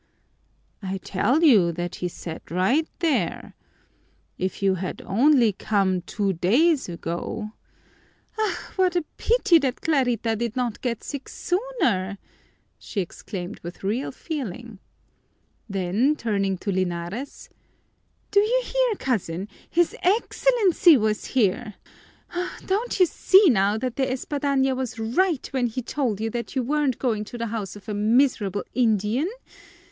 "I 0.81 0.97
tell 0.97 1.43
you 1.43 1.71
that 1.73 1.93
he 1.97 2.07
sat 2.07 2.49
right 2.49 2.87
there. 3.01 3.53
If 4.35 4.63
you 4.63 4.73
had 4.73 5.03
only 5.05 5.53
come 5.53 6.01
two 6.01 6.33
days 6.33 6.89
ago" 6.89 7.51
"Ah, 8.39 8.71
what 8.77 8.95
a 8.95 9.05
pity 9.17 9.59
that 9.59 9.81
Clarita 9.81 10.35
did 10.37 10.55
not 10.55 10.81
get 10.81 11.03
sick 11.03 11.29
sooner!" 11.29 12.17
she 12.79 12.99
exclaimed 12.99 13.59
with 13.61 13.83
real 13.83 14.11
feeling. 14.11 14.79
Then 15.69 16.15
turning 16.15 16.57
to 16.57 16.71
Linares, 16.71 17.49
"Do 18.31 18.39
you 18.39 18.61
hear, 18.65 18.95
cousin? 18.97 19.47
His 19.69 19.95
Excellency 20.01 20.97
was 20.97 21.25
here! 21.25 21.75
Don't 22.65 22.99
you 22.99 23.05
see 23.05 23.49
now 23.51 23.77
that 23.77 23.97
De 23.97 24.11
Espadaña 24.11 24.75
was 24.75 24.97
right 24.97 25.45
when 25.53 25.67
he 25.67 25.83
told 25.83 26.19
you 26.19 26.31
that 26.31 26.55
you 26.55 26.63
weren't 26.63 26.97
going 26.97 27.23
to 27.25 27.37
the 27.37 27.47
house 27.53 27.75
of 27.75 27.87
a 27.87 27.93
miserable 27.93 28.63
Indian? 28.73 29.29